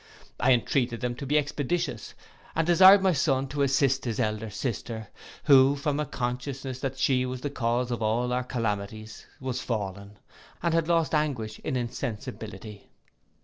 I 0.39 0.51
entreated 0.53 1.01
them 1.01 1.13
to 1.17 1.27
be 1.27 1.37
expeditious, 1.37 2.15
and 2.55 2.65
desired 2.65 3.03
my 3.03 3.13
son 3.13 3.47
to 3.49 3.61
assist 3.61 4.05
his 4.05 4.19
elder 4.19 4.49
sister, 4.49 5.09
who, 5.43 5.75
from 5.75 5.99
a 5.99 6.07
consciousness 6.07 6.79
that 6.79 6.97
she 6.97 7.23
was 7.23 7.41
the 7.41 7.51
cause 7.51 7.91
of 7.91 8.01
all 8.01 8.33
our 8.33 8.43
calamities, 8.43 9.27
was 9.39 9.61
fallen, 9.61 10.17
and 10.63 10.73
had 10.73 10.87
lost 10.87 11.13
anguish 11.13 11.59
in 11.59 11.75
insensibility. 11.75 12.89